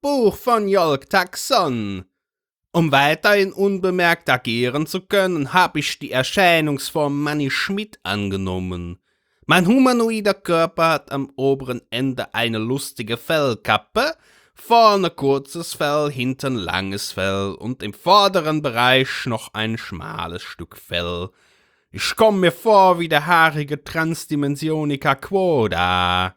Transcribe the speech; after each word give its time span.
Buch 0.00 0.34
von 0.34 0.66
Jolk 0.66 1.08
Taxon. 1.08 2.04
Um 2.72 2.90
weiterhin 2.90 3.52
unbemerkt 3.52 4.28
agieren 4.28 4.88
zu 4.88 5.02
können, 5.02 5.52
habe 5.52 5.78
ich 5.78 6.00
die 6.00 6.10
Erscheinungsform 6.10 7.22
Manny 7.22 7.48
Schmidt 7.48 8.00
angenommen. 8.02 8.98
Mein 9.46 9.68
humanoider 9.68 10.34
Körper 10.34 10.88
hat 10.88 11.12
am 11.12 11.30
oberen 11.36 11.80
Ende 11.90 12.34
eine 12.34 12.58
lustige 12.58 13.16
Fellkappe, 13.16 14.16
vorne 14.52 15.10
kurzes 15.10 15.74
Fell, 15.74 16.10
hinten 16.10 16.56
langes 16.56 17.12
Fell 17.12 17.54
und 17.56 17.84
im 17.84 17.94
vorderen 17.94 18.62
Bereich 18.62 19.26
noch 19.26 19.54
ein 19.54 19.78
schmales 19.78 20.42
Stück 20.42 20.76
Fell. 20.76 21.28
Ich 21.92 22.16
komme 22.16 22.38
mir 22.38 22.52
vor 22.52 22.98
wie 22.98 23.08
der 23.08 23.26
haarige 23.26 23.84
Transdimensionica 23.84 25.14
Quoda. 25.14 26.34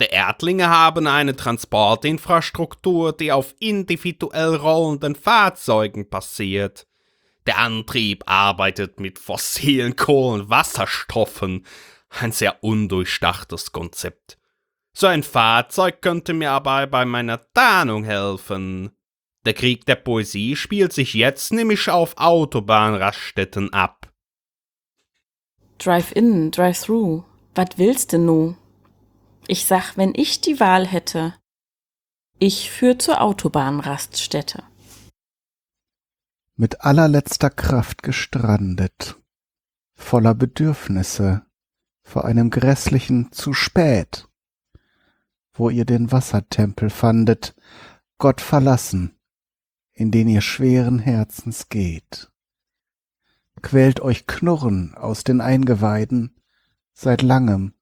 Die 0.00 0.06
Erdlinge 0.06 0.68
haben 0.68 1.06
eine 1.06 1.34
Transportinfrastruktur, 1.36 3.14
die 3.14 3.32
auf 3.32 3.54
individuell 3.60 4.56
rollenden 4.56 5.14
Fahrzeugen 5.14 6.10
passiert. 6.10 6.86
Der 7.46 7.58
Antrieb 7.58 8.24
arbeitet 8.26 9.00
mit 9.00 9.18
fossilen 9.18 9.96
Kohlenwasserstoffen. 9.96 11.64
Ein 12.20 12.32
sehr 12.32 12.62
undurchdachtes 12.62 13.72
Konzept. 13.72 14.38
So 14.92 15.06
ein 15.06 15.22
Fahrzeug 15.22 16.02
könnte 16.02 16.34
mir 16.34 16.50
aber 16.52 16.86
bei 16.86 17.04
meiner 17.04 17.40
Tarnung 17.52 18.04
helfen. 18.04 18.90
Der 19.44 19.54
Krieg 19.54 19.86
der 19.86 19.96
Poesie 19.96 20.56
spielt 20.56 20.92
sich 20.92 21.14
jetzt 21.14 21.52
nämlich 21.52 21.88
auf 21.88 22.16
Autobahnraststätten 22.16 23.72
ab. 23.72 24.10
Drive-in, 25.78 26.50
Drive-through. 26.50 27.24
Was 27.54 27.68
willst 27.76 28.12
du 28.12 28.18
nu? 28.18 28.56
Ich 29.48 29.66
sag, 29.66 29.96
wenn 29.96 30.12
ich 30.14 30.40
die 30.40 30.58
Wahl 30.58 30.86
hätte, 30.86 31.34
ich 32.38 32.70
führ 32.70 32.98
zur 32.98 33.20
Autobahnraststätte. 33.20 34.64
Mit 36.56 36.80
allerletzter 36.82 37.50
Kraft 37.50 38.02
gestrandet, 38.02 39.16
voller 39.94 40.34
Bedürfnisse, 40.34 41.46
vor 42.02 42.24
einem 42.24 42.50
grässlichen 42.50 43.32
zu 43.32 43.52
spät, 43.52 44.28
wo 45.52 45.70
ihr 45.70 45.84
den 45.84 46.12
Wassertempel 46.12 46.90
fandet, 46.90 47.54
Gott 48.18 48.40
verlassen, 48.40 49.18
in 49.92 50.10
den 50.10 50.28
ihr 50.28 50.40
schweren 50.40 50.98
Herzens 50.98 51.68
geht. 51.68 52.30
Quält 53.62 54.00
euch 54.00 54.26
Knurren 54.26 54.94
aus 54.94 55.24
den 55.24 55.40
Eingeweiden 55.40 56.36
seit 56.92 57.22
langem, 57.22 57.74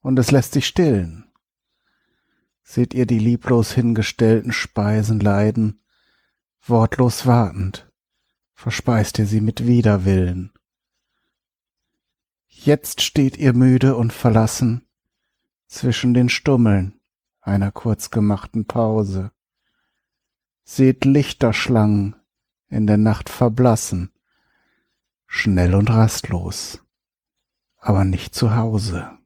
und 0.00 0.18
es 0.18 0.30
lässt 0.30 0.52
sich 0.52 0.66
stillen. 0.66 1.30
Seht 2.62 2.94
ihr 2.94 3.06
die 3.06 3.18
lieblos 3.18 3.72
hingestellten 3.72 4.52
Speisen 4.52 5.20
leiden, 5.20 5.82
wortlos 6.62 7.26
wartend, 7.26 7.90
verspeist 8.54 9.18
ihr 9.18 9.26
sie 9.26 9.40
mit 9.40 9.66
Widerwillen. 9.66 10.52
Jetzt 12.46 13.00
steht 13.00 13.38
ihr 13.38 13.54
müde 13.54 13.96
und 13.96 14.12
verlassen 14.12 14.86
zwischen 15.66 16.14
den 16.14 16.28
Stummeln 16.28 17.00
einer 17.40 17.72
kurz 17.72 18.10
gemachten 18.10 18.66
Pause. 18.66 19.32
Seht 20.62 21.04
Lichterschlangen 21.04 22.16
in 22.68 22.86
der 22.86 22.98
Nacht 22.98 23.28
verblassen, 23.28 24.12
schnell 25.26 25.74
und 25.74 25.90
rastlos, 25.90 26.84
aber 27.78 28.04
nicht 28.04 28.34
zu 28.34 28.54
Hause. 28.54 29.19